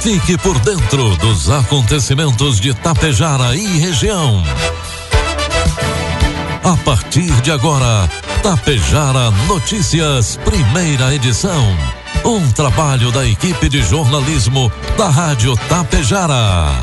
[0.00, 4.42] Fique por dentro dos acontecimentos de Tapejara e região.
[6.64, 8.08] A partir de agora,
[8.42, 11.76] Tapejara Notícias, primeira edição.
[12.24, 16.82] Um trabalho da equipe de jornalismo da Rádio Tapejara.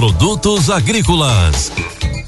[0.00, 1.70] Produtos agrícolas.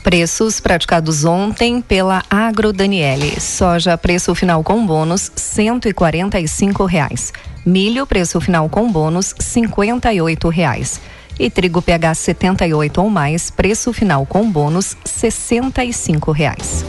[0.05, 3.41] Preços praticados ontem pela Agro Daniele.
[3.41, 7.33] Soja preço final com bônus cento e quarenta e cinco reais.
[7.65, 11.01] Milho preço final com bônus cinquenta e oito reais.
[11.41, 16.85] E trigo PH 78 ou mais preço final com bônus sessenta e cinco reais.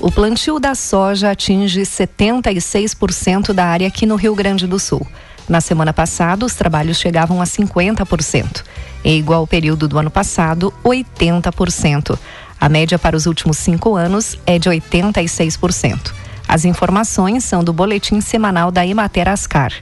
[0.00, 5.06] O plantio da soja atinge 76% da área aqui no Rio Grande do Sul.
[5.48, 8.64] Na semana passada, os trabalhos chegavam a 50%.
[9.04, 12.18] Em igual período do ano passado, 80%.
[12.60, 16.12] A média para os últimos cinco anos é de 86%.
[16.48, 19.72] As informações são do boletim semanal da Emater Ascar.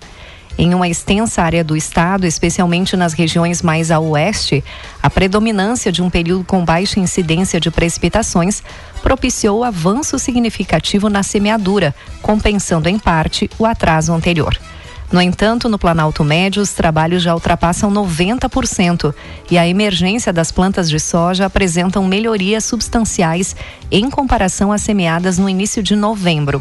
[0.57, 4.63] Em uma extensa área do estado, especialmente nas regiões mais a oeste,
[5.03, 8.63] a predominância de um período com baixa incidência de precipitações
[9.03, 14.57] propiciou avanço significativo na semeadura, compensando em parte o atraso anterior.
[15.15, 19.15] No entanto, no Planalto Médio, os trabalhos já ultrapassam 90%
[19.49, 23.55] e a emergência das plantas de soja apresentam melhorias substanciais
[23.93, 26.61] em comparação às semeadas no início de novembro.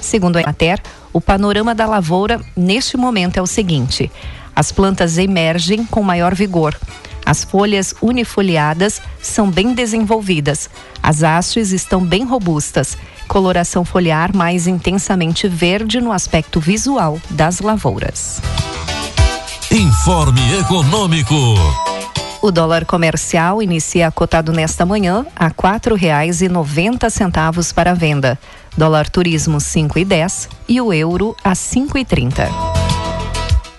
[0.00, 0.80] Segundo a Emater,
[1.12, 4.10] o panorama da lavoura neste momento é o seguinte:
[4.56, 6.74] as plantas emergem com maior vigor.
[7.26, 10.70] As folhas unifoliadas são bem desenvolvidas,
[11.02, 12.96] as hastes estão bem robustas
[13.28, 18.40] coloração foliar mais intensamente verde no aspecto visual das lavouras.
[19.70, 21.34] Informe Econômico.
[22.42, 28.38] O dólar comercial inicia cotado nesta manhã a quatro reais e noventa centavos para venda.
[28.76, 32.48] Dólar turismo cinco e dez e o euro a cinco e trinta.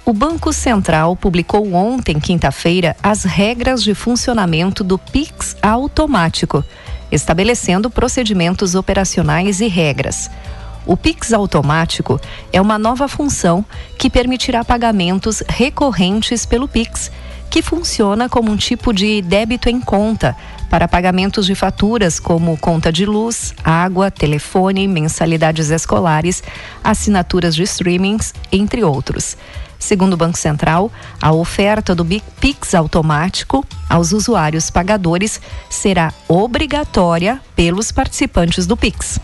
[0.05, 6.63] O Banco Central publicou ontem, quinta-feira, as regras de funcionamento do Pix automático
[7.13, 10.29] estabelecendo procedimentos operacionais e regras.
[10.85, 12.19] O Pix automático
[12.51, 13.63] é uma nova função
[13.97, 17.09] que permitirá pagamentos recorrentes pelo Pix,
[17.49, 20.35] que funciona como um tipo de débito em conta
[20.69, 26.43] para pagamentos de faturas como conta de luz, água, telefone, mensalidades escolares,
[26.83, 29.37] assinaturas de streamings, entre outros.
[29.83, 30.89] Segundo o Banco Central,
[31.21, 32.05] a oferta do
[32.39, 39.19] Pix automático aos usuários pagadores será obrigatória pelos participantes do Pix.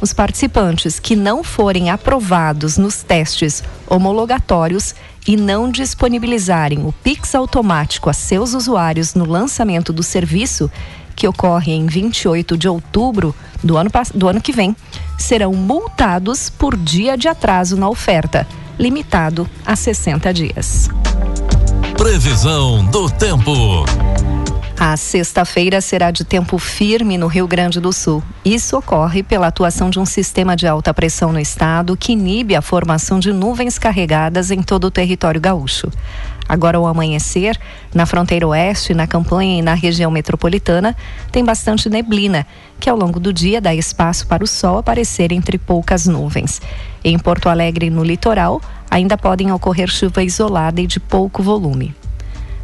[0.00, 4.96] Os participantes que não forem aprovados nos testes homologatórios
[5.28, 10.68] e não disponibilizarem o Pix automático a seus usuários no lançamento do serviço,
[11.14, 14.74] que ocorre em 28 de outubro do ano, do ano que vem,
[15.16, 18.44] serão multados por dia de atraso na oferta,
[18.80, 20.88] limitado a 60 dias.
[21.98, 23.84] Previsão do tempo.
[24.78, 28.22] A sexta-feira será de tempo firme no Rio Grande do Sul.
[28.42, 32.62] Isso ocorre pela atuação de um sistema de alta pressão no estado que inibe a
[32.62, 35.90] formação de nuvens carregadas em todo o território gaúcho.
[36.50, 37.56] Agora, ao amanhecer,
[37.94, 40.96] na fronteira oeste, na campanha e na região metropolitana,
[41.30, 42.44] tem bastante neblina,
[42.80, 46.60] que ao longo do dia dá espaço para o sol aparecer entre poucas nuvens.
[47.04, 48.60] Em Porto Alegre, no litoral,
[48.90, 51.94] ainda podem ocorrer chuva isolada e de pouco volume.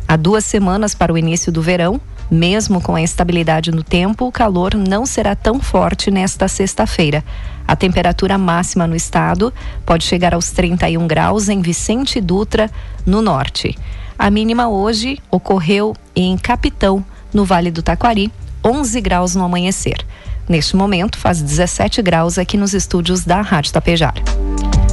[0.08, 2.00] Há duas semanas para o início do verão,
[2.30, 7.24] mesmo com a estabilidade no tempo, o calor não será tão forte nesta sexta-feira.
[7.66, 9.52] A temperatura máxima no estado
[9.84, 12.70] pode chegar aos 31 graus em Vicente Dutra,
[13.04, 13.76] no norte.
[14.18, 18.32] A mínima hoje ocorreu em Capitão, no Vale do Taquari,
[18.64, 20.04] 11 graus no amanhecer.
[20.48, 24.45] Neste momento, faz 17 graus aqui nos estúdios da Rádio Tapejara.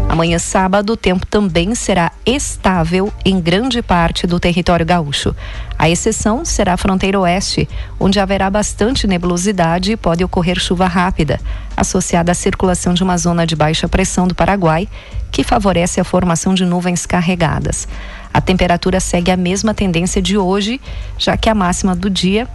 [0.08, 5.36] Amanhã, sábado, o tempo também será estável em grande parte do território gaúcho.
[5.78, 7.68] A exceção será a fronteira oeste,
[8.00, 11.40] onde haverá bastante nebulosidade e pode ocorrer chuva rápida,
[11.76, 14.88] associada à circulação de uma zona de baixa pressão do Paraguai,
[15.32, 17.88] que favorece a formação de nuvens carregadas.
[18.32, 20.80] A temperatura segue a mesma tendência de hoje,
[21.18, 22.48] já que a máxima do dia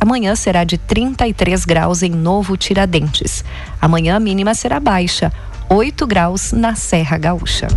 [0.00, 3.44] Amanhã, será de 33 graus em Novo Tiradentes.
[3.80, 5.32] Amanhã a mínima será baixa,
[5.72, 7.68] 8 graus na Serra Gaúcha.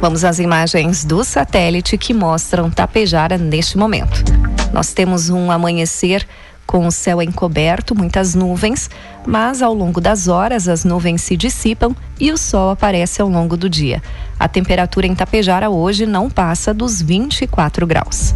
[0.00, 4.24] Vamos às imagens do satélite que mostram Tapejara neste momento.
[4.72, 6.26] Nós temos um amanhecer
[6.66, 8.90] com o céu encoberto, muitas nuvens,
[9.24, 13.56] mas ao longo das horas as nuvens se dissipam e o sol aparece ao longo
[13.56, 14.02] do dia.
[14.36, 18.34] A temperatura em Tapejara hoje não passa dos 24 graus.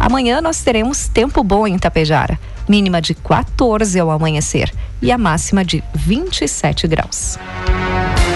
[0.00, 2.38] Amanhã nós teremos tempo bom em Tapejara
[2.70, 7.36] mínima de 14 ao amanhecer e a máxima de 27 graus.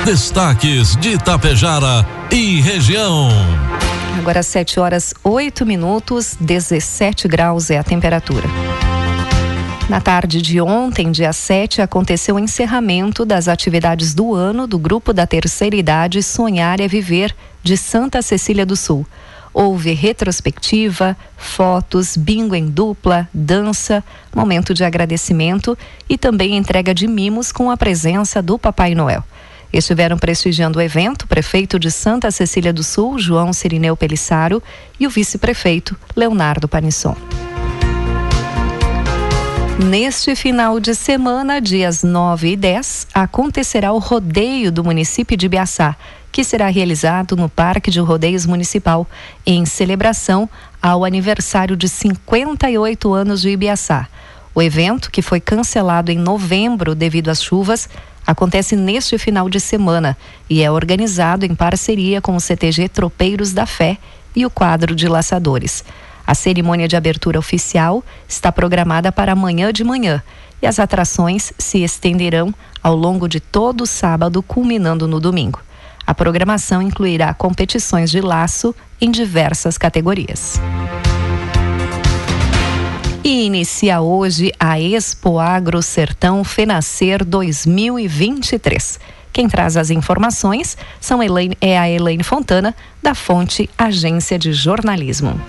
[0.04, 3.28] Destaques de Itapejara e região.
[4.18, 8.48] Agora 7 horas 8 minutos, 17 graus é a temperatura.
[9.88, 15.12] Na tarde de ontem, dia 7, aconteceu o encerramento das atividades do ano do grupo
[15.12, 19.06] da terceira idade Sonhar é Viver de Santa Cecília do Sul.
[19.54, 24.02] Houve retrospectiva, fotos, bingo em dupla, dança,
[24.34, 25.78] momento de agradecimento
[26.08, 29.22] e também entrega de mimos com a presença do Papai Noel.
[29.72, 34.60] Estiveram prestigiando o evento o prefeito de Santa Cecília do Sul, João Cirineu Pelissaro,
[34.98, 37.16] e o vice-prefeito, Leonardo Panisson.
[39.78, 45.96] Neste final de semana, dias 9 e 10, acontecerá o rodeio do município de Biaçá,
[46.34, 49.06] que será realizado no Parque de Rodeios Municipal,
[49.46, 50.50] em celebração
[50.82, 54.08] ao aniversário de 58 anos de Ibiaçá.
[54.52, 57.88] O evento, que foi cancelado em novembro devido às chuvas,
[58.26, 60.16] acontece neste final de semana
[60.50, 63.96] e é organizado em parceria com o CTG Tropeiros da Fé
[64.34, 65.84] e o quadro de laçadores.
[66.26, 70.20] A cerimônia de abertura oficial está programada para amanhã de manhã
[70.60, 72.52] e as atrações se estenderão
[72.82, 75.62] ao longo de todo o sábado, culminando no domingo.
[76.06, 80.60] A programação incluirá competições de laço em diversas categorias.
[83.22, 89.00] E inicia hoje a Expo Agro Sertão Fenascer 2023.
[89.32, 95.40] Quem traz as informações são Elaine, é a Elaine Fontana, da Fonte Agência de Jornalismo.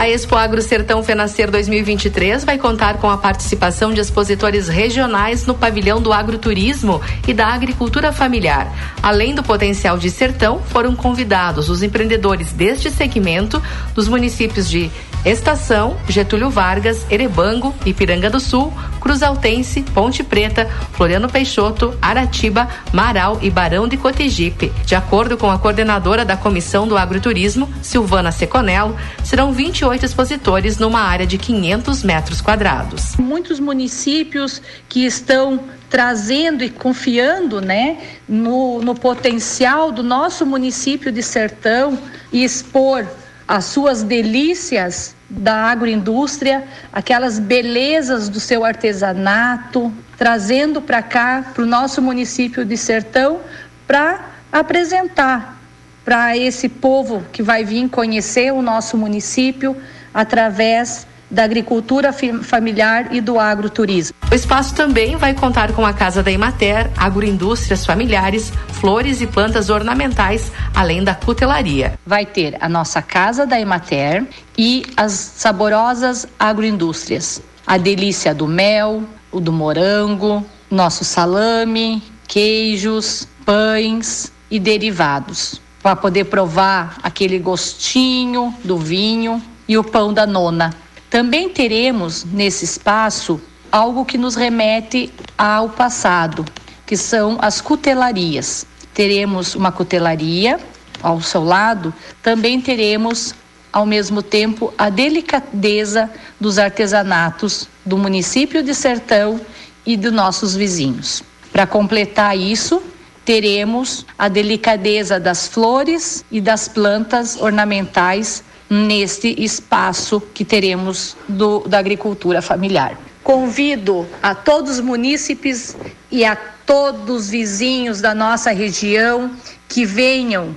[0.00, 5.54] A Expo Agro Sertão Fenascer 2023 vai contar com a participação de expositores regionais no
[5.54, 8.72] pavilhão do agroturismo e da agricultura familiar.
[9.02, 13.62] Além do potencial de sertão, foram convidados os empreendedores deste segmento
[13.94, 14.90] dos municípios de
[15.24, 23.38] Estação, Getúlio Vargas, Erebango, Ipiranga do Sul, Cruz Altense, Ponte Preta, Floriano Peixoto, Aratiba, Marau
[23.42, 24.72] e Barão de Cotegipe.
[24.86, 31.00] De acordo com a coordenadora da Comissão do Agroturismo, Silvana Seconello, serão 28 expositores numa
[31.00, 33.16] área de 500 metros quadrados.
[33.16, 35.60] Muitos municípios que estão
[35.90, 37.98] trazendo e confiando né,
[38.28, 41.98] no, no potencial do nosso município de Sertão
[42.32, 43.04] e expor
[43.50, 51.66] as suas delícias da agroindústria, aquelas belezas do seu artesanato, trazendo para cá, para o
[51.66, 53.40] nosso município de Sertão,
[53.88, 55.60] para apresentar
[56.04, 59.76] para esse povo que vai vir conhecer o nosso município
[60.14, 64.14] através da agricultura familiar e do agroturismo.
[64.30, 69.70] O espaço também vai contar com a Casa da Imater, agroindústrias familiares, flores e plantas
[69.70, 71.98] ornamentais, além da cutelaria.
[72.04, 74.26] Vai ter a nossa Casa da Imater
[74.58, 77.42] e as saborosas agroindústrias.
[77.66, 85.60] A delícia do mel, o do morango, nosso salame, queijos, pães e derivados.
[85.82, 90.74] Para poder provar aquele gostinho do vinho e o pão da nona.
[91.10, 93.40] Também teremos nesse espaço
[93.72, 96.44] algo que nos remete ao passado,
[96.86, 98.64] que são as cutelarias.
[98.94, 100.60] Teremos uma cutelaria
[101.02, 103.34] ao seu lado, também teremos
[103.72, 109.40] ao mesmo tempo a delicadeza dos artesanatos do município de Sertão
[109.84, 111.24] e dos nossos vizinhos.
[111.52, 112.80] Para completar isso,
[113.24, 121.78] teremos a delicadeza das flores e das plantas ornamentais neste espaço que teremos do, da
[121.80, 122.96] agricultura familiar.
[123.24, 125.76] Convido a todos os munícipes
[126.10, 129.34] e a todos os vizinhos da nossa região
[129.68, 130.54] que venham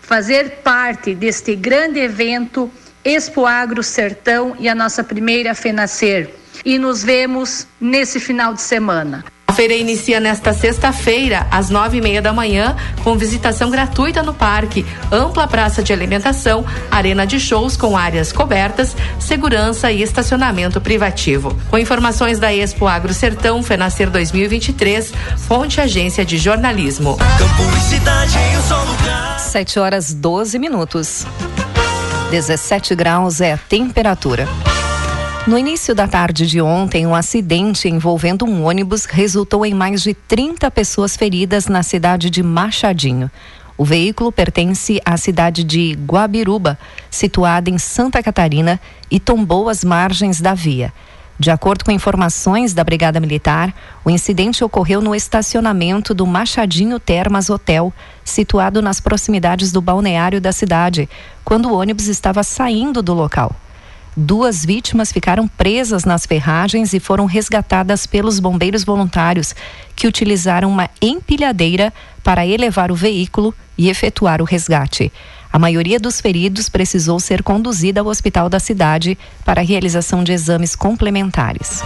[0.00, 2.70] fazer parte deste grande evento
[3.04, 6.30] Expo Agro Sertão e a nossa primeira FENACER.
[6.64, 9.24] E nos vemos nesse final de semana
[9.56, 14.84] feira inicia nesta sexta-feira, às nove e meia da manhã, com visitação gratuita no parque,
[15.10, 21.56] ampla praça de alimentação, arena de shows com áreas cobertas, segurança e estacionamento privativo.
[21.70, 25.14] Com informações da Expo Agro Sertão, Fenascer 2023,
[25.48, 27.16] Fonte Agência de Jornalismo.
[27.16, 29.40] Campo e cidade em um só lugar.
[29.40, 31.26] 7 horas 12 minutos.
[32.30, 34.46] 17 graus é a temperatura.
[35.46, 40.12] No início da tarde de ontem, um acidente envolvendo um ônibus resultou em mais de
[40.12, 43.30] 30 pessoas feridas na cidade de Machadinho.
[43.78, 46.76] O veículo pertence à cidade de Guabiruba,
[47.08, 50.92] situada em Santa Catarina, e tombou às margens da via.
[51.38, 53.72] De acordo com informações da Brigada Militar,
[54.04, 57.92] o incidente ocorreu no estacionamento do Machadinho Termas Hotel,
[58.24, 61.08] situado nas proximidades do balneário da cidade,
[61.44, 63.54] quando o ônibus estava saindo do local.
[64.16, 69.54] Duas vítimas ficaram presas nas ferragens e foram resgatadas pelos bombeiros voluntários,
[69.94, 71.92] que utilizaram uma empilhadeira
[72.24, 75.12] para elevar o veículo e efetuar o resgate.
[75.52, 80.32] A maioria dos feridos precisou ser conduzida ao hospital da cidade para a realização de
[80.32, 81.82] exames complementares.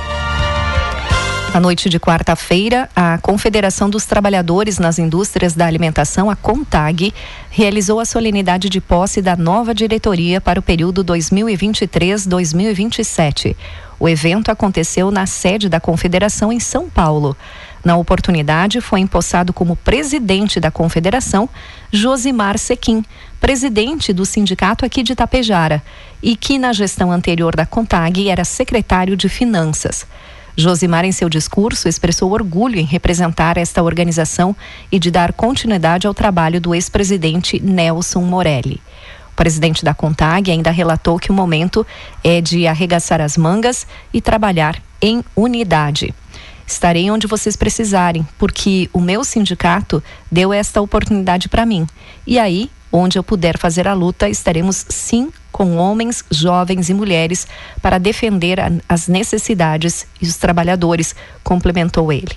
[1.53, 7.13] Na noite de quarta-feira, a Confederação dos Trabalhadores nas Indústrias da Alimentação, a CONTAG,
[7.51, 13.57] realizou a solenidade de posse da nova diretoria para o período 2023-2027.
[13.99, 17.37] O evento aconteceu na sede da Confederação em São Paulo.
[17.85, 21.49] Na oportunidade, foi empossado como presidente da Confederação
[21.91, 23.05] Josimar Sequim,
[23.41, 25.83] presidente do sindicato aqui de Tapejara,
[26.23, 30.07] e que na gestão anterior da CONTAG era secretário de Finanças.
[30.61, 34.55] Josimar, em seu discurso, expressou orgulho em representar esta organização
[34.93, 38.81] e de dar continuidade ao trabalho do ex-presidente Nelson Morelli.
[39.33, 41.87] O presidente da CONTAG ainda relatou que o momento
[42.23, 46.15] é de arregaçar as mangas e trabalhar em unidade.
[46.67, 51.87] Estarei onde vocês precisarem, porque o meu sindicato deu esta oportunidade para mim.
[52.27, 57.47] E aí, onde eu puder fazer a luta, estaremos sim com homens, jovens e mulheres
[57.83, 62.37] para defender as necessidades e os trabalhadores, complementou ele.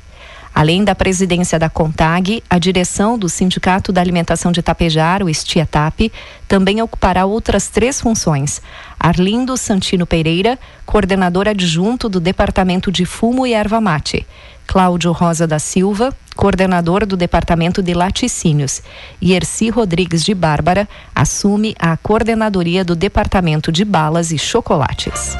[0.53, 6.11] Além da presidência da CONTAG, a direção do Sindicato da Alimentação de Tapejar, o Estiatap,
[6.47, 8.61] também ocupará outras três funções.
[8.99, 14.27] Arlindo Santino Pereira, coordenador adjunto do Departamento de Fumo e Erva Mate.
[14.67, 18.81] Cláudio Rosa da Silva, coordenador do Departamento de Laticínios,
[19.19, 25.35] e Erci Rodrigues de Bárbara assume a coordenadoria do Departamento de Balas e Chocolates.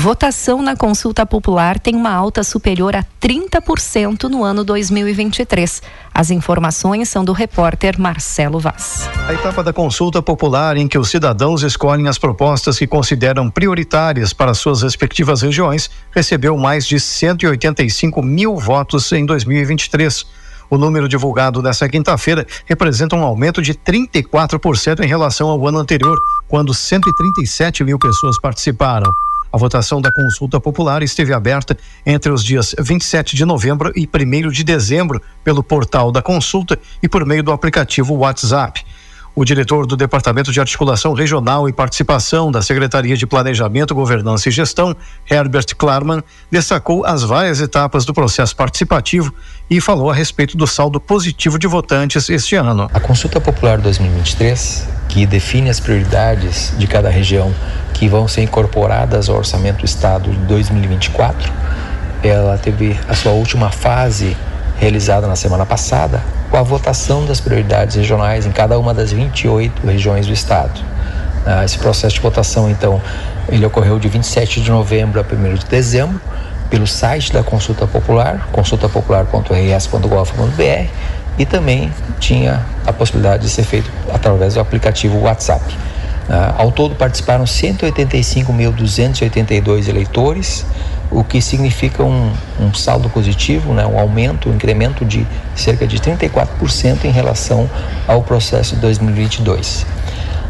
[0.00, 5.82] Votação na consulta popular tem uma alta superior a 30% no ano 2023.
[6.14, 9.10] As informações são do repórter Marcelo Vaz.
[9.28, 14.32] A etapa da consulta popular em que os cidadãos escolhem as propostas que consideram prioritárias
[14.32, 20.24] para suas respectivas regiões recebeu mais de 185 mil votos em 2023.
[20.70, 26.16] O número divulgado nesta quinta-feira representa um aumento de 34% em relação ao ano anterior,
[26.48, 29.12] quando 137 mil pessoas participaram.
[29.52, 31.76] A votação da consulta popular esteve aberta
[32.06, 37.08] entre os dias 27 de novembro e 1 de dezembro pelo portal da consulta e
[37.08, 38.84] por meio do aplicativo WhatsApp.
[39.34, 44.52] O diretor do Departamento de Articulação Regional e Participação da Secretaria de Planejamento, Governança e
[44.52, 44.94] Gestão,
[45.28, 49.32] Herbert Klarman, destacou as várias etapas do processo participativo
[49.68, 52.90] e falou a respeito do saldo positivo de votantes este ano.
[52.92, 57.52] A consulta popular 2023 que define as prioridades de cada região
[57.92, 61.52] que vão ser incorporadas ao orçamento do estado de 2024.
[62.22, 64.36] Ela teve a sua última fase
[64.78, 69.84] realizada na semana passada com a votação das prioridades regionais em cada uma das 28
[69.86, 70.80] regiões do estado.
[71.44, 73.02] Ah, esse processo de votação, então,
[73.48, 76.20] ele ocorreu de 27 de novembro a 1 de dezembro
[76.68, 84.52] pelo site da Consulta Popular, consultapopular.rs.gov.br e também tinha a possibilidade de ser feito através
[84.54, 85.64] do aplicativo WhatsApp.
[86.28, 90.66] Uh, ao todo participaram 185.282 eleitores,
[91.10, 92.30] o que significa um,
[92.60, 97.70] um saldo positivo, né, um aumento, um incremento de cerca de 34% em relação
[98.06, 99.86] ao processo de 2022.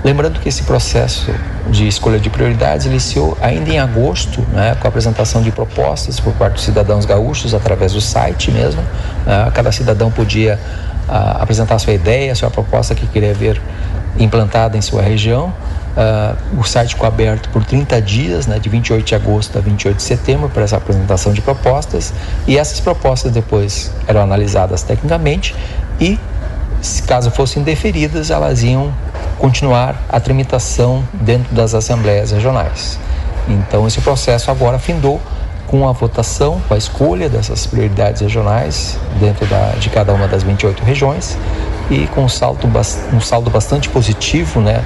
[0.03, 1.31] Lembrando que esse processo
[1.69, 6.33] de escolha de prioridades iniciou ainda em agosto, né, com a apresentação de propostas por
[6.33, 8.81] parte dos cidadãos gaúchos através do site mesmo.
[9.27, 10.59] Né, cada cidadão podia
[11.07, 13.61] uh, apresentar sua ideia, sua proposta que queria ver
[14.19, 15.53] implantada em sua região.
[15.91, 19.99] Uh, o site ficou aberto por 30 dias, né, de 28 de agosto a 28
[19.99, 22.15] de setembro, para essa apresentação de propostas.
[22.47, 25.55] E essas propostas depois eram analisadas tecnicamente
[26.01, 26.19] e,
[27.07, 28.95] caso fossem deferidas, elas iam
[29.41, 32.99] continuar a tramitação dentro das assembleias regionais.
[33.49, 35.21] Então, esse processo agora findou
[35.67, 40.43] com a votação, com a escolha dessas prioridades regionais dentro da, de cada uma das
[40.43, 41.39] 28 regiões
[41.89, 42.69] e com um saldo,
[43.13, 44.85] um saldo bastante positivo, né,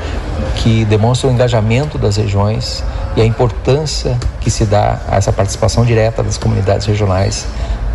[0.57, 2.85] que demonstra o engajamento das regiões
[3.17, 7.47] e a importância que se dá a essa participação direta das comunidades regionais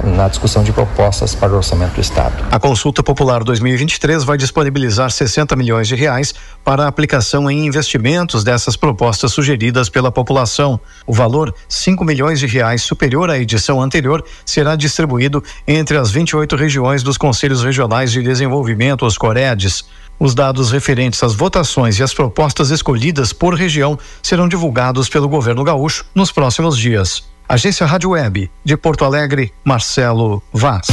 [0.04, 2.46] na discussão de propostas para o orçamento do Estado.
[2.52, 8.76] A consulta popular 2023 vai disponibilizar 60 milhões de reais para aplicação em investimentos dessas
[8.76, 10.80] propostas sugeridas pela população.
[11.06, 16.56] O valor, 5 milhões de reais superior à edição anterior, será distribuído entre as 28
[16.56, 19.86] regiões dos Conselhos Regionais de Desenvolvimento, os Coredes.
[20.20, 25.64] Os dados referentes às votações e às propostas escolhidas por região serão divulgados pelo governo
[25.64, 27.29] gaúcho nos próximos dias.
[27.50, 30.86] Agência Rádio Web, de Porto Alegre, Marcelo Vaz.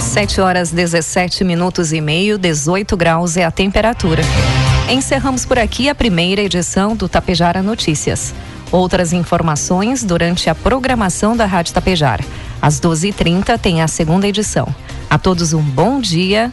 [0.00, 4.24] 7 horas 17 minutos e meio, 18 graus é a temperatura.
[4.90, 8.34] Encerramos por aqui a primeira edição do Tapejara Notícias.
[8.72, 12.24] Outras informações durante a programação da Rádio Tapejara.
[12.60, 14.66] Às 12h30 tem a segunda edição.
[15.08, 16.52] A todos um bom dia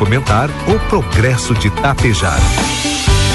[0.00, 2.40] fomentar o progresso de Tapejar.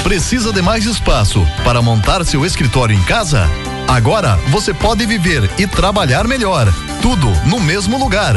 [0.02, 3.48] Precisa de mais espaço para montar seu escritório em casa?
[3.86, 6.66] Agora você pode viver e trabalhar melhor,
[7.00, 8.34] tudo no mesmo lugar.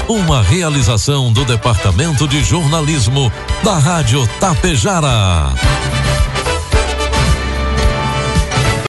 [0.08, 5.52] Uma realização do Departamento de Jornalismo da Rádio Tapejara.